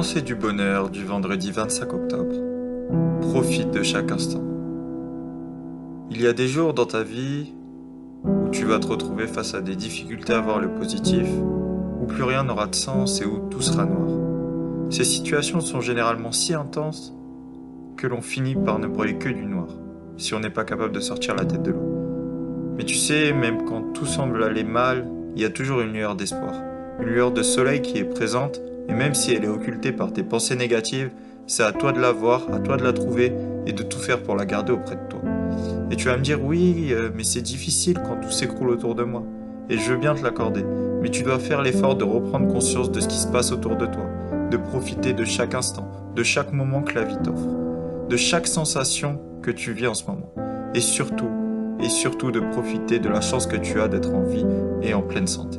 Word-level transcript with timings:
Pensée 0.00 0.22
du 0.22 0.34
bonheur 0.34 0.88
du 0.88 1.04
vendredi 1.04 1.50
25 1.50 1.92
octobre. 1.92 2.34
Profite 3.20 3.70
de 3.70 3.82
chaque 3.82 4.10
instant. 4.10 4.42
Il 6.10 6.22
y 6.22 6.26
a 6.26 6.32
des 6.32 6.48
jours 6.48 6.72
dans 6.72 6.86
ta 6.86 7.02
vie 7.02 7.52
où 8.24 8.48
tu 8.48 8.64
vas 8.64 8.78
te 8.78 8.86
retrouver 8.86 9.26
face 9.26 9.52
à 9.52 9.60
des 9.60 9.76
difficultés 9.76 10.32
à 10.32 10.40
voir 10.40 10.58
le 10.58 10.70
positif, 10.70 11.28
où 12.00 12.06
plus 12.06 12.22
rien 12.22 12.44
n'aura 12.44 12.66
de 12.66 12.74
sens 12.74 13.20
et 13.20 13.26
où 13.26 13.46
tout 13.50 13.60
sera 13.60 13.84
noir. 13.84 14.08
Ces 14.88 15.04
situations 15.04 15.60
sont 15.60 15.82
généralement 15.82 16.32
si 16.32 16.54
intenses 16.54 17.14
que 17.98 18.06
l'on 18.06 18.22
finit 18.22 18.56
par 18.56 18.78
ne 18.78 18.86
brûler 18.86 19.18
que 19.18 19.28
du 19.28 19.44
noir, 19.44 19.68
si 20.16 20.32
on 20.32 20.40
n'est 20.40 20.48
pas 20.48 20.64
capable 20.64 20.92
de 20.92 21.00
sortir 21.00 21.34
la 21.34 21.44
tête 21.44 21.62
de 21.62 21.72
l'eau. 21.72 22.74
Mais 22.78 22.84
tu 22.84 22.94
sais, 22.94 23.34
même 23.34 23.66
quand 23.66 23.92
tout 23.92 24.06
semble 24.06 24.44
aller 24.44 24.64
mal, 24.64 25.06
il 25.36 25.42
y 25.42 25.44
a 25.44 25.50
toujours 25.50 25.82
une 25.82 25.92
lueur 25.92 26.16
d'espoir, 26.16 26.54
une 27.00 27.08
lueur 27.08 27.32
de 27.32 27.42
soleil 27.42 27.82
qui 27.82 27.98
est 27.98 28.04
présente, 28.04 28.62
et 28.90 28.92
même 28.92 29.14
si 29.14 29.32
elle 29.32 29.44
est 29.44 29.48
occultée 29.48 29.92
par 29.92 30.12
tes 30.12 30.24
pensées 30.24 30.56
négatives, 30.56 31.10
c'est 31.46 31.62
à 31.62 31.72
toi 31.72 31.92
de 31.92 32.00
la 32.00 32.10
voir, 32.10 32.52
à 32.52 32.58
toi 32.58 32.76
de 32.76 32.82
la 32.82 32.92
trouver 32.92 33.32
et 33.66 33.72
de 33.72 33.82
tout 33.84 33.98
faire 33.98 34.20
pour 34.22 34.34
la 34.34 34.44
garder 34.44 34.72
auprès 34.72 34.96
de 34.96 35.08
toi. 35.08 35.20
Et 35.92 35.96
tu 35.96 36.06
vas 36.06 36.16
me 36.16 36.22
dire 36.22 36.42
oui, 36.42 36.88
euh, 36.90 37.10
mais 37.14 37.22
c'est 37.22 37.40
difficile 37.40 38.00
quand 38.04 38.16
tout 38.16 38.30
s'écroule 38.30 38.70
autour 38.70 38.96
de 38.96 39.04
moi. 39.04 39.22
Et 39.68 39.78
je 39.78 39.92
veux 39.92 39.96
bien 39.96 40.14
te 40.14 40.24
l'accorder, 40.24 40.64
mais 41.00 41.08
tu 41.08 41.22
dois 41.22 41.38
faire 41.38 41.62
l'effort 41.62 41.94
de 41.94 42.02
reprendre 42.02 42.48
conscience 42.48 42.90
de 42.90 42.98
ce 42.98 43.06
qui 43.06 43.16
se 43.16 43.28
passe 43.28 43.52
autour 43.52 43.76
de 43.76 43.86
toi, 43.86 44.06
de 44.50 44.56
profiter 44.56 45.12
de 45.12 45.24
chaque 45.24 45.54
instant, 45.54 45.88
de 46.16 46.24
chaque 46.24 46.52
moment 46.52 46.82
que 46.82 46.96
la 46.96 47.04
vie 47.04 47.18
t'offre, 47.22 48.08
de 48.08 48.16
chaque 48.16 48.48
sensation 48.48 49.20
que 49.42 49.52
tu 49.52 49.72
vis 49.72 49.86
en 49.86 49.94
ce 49.94 50.04
moment. 50.04 50.34
Et 50.74 50.80
surtout, 50.80 51.30
et 51.80 51.88
surtout 51.88 52.32
de 52.32 52.40
profiter 52.40 52.98
de 52.98 53.08
la 53.08 53.20
chance 53.20 53.46
que 53.46 53.56
tu 53.56 53.80
as 53.80 53.86
d'être 53.86 54.12
en 54.12 54.22
vie 54.22 54.46
et 54.82 54.94
en 54.94 55.02
pleine 55.02 55.28
santé. 55.28 55.58